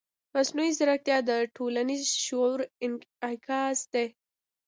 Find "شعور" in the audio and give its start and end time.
2.25-2.59